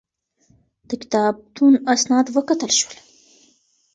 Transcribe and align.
د 0.89 0.89
کتابتون 1.01 1.73
اسناد 1.93 2.25
وکتل 2.35 2.71
شول. 2.79 2.95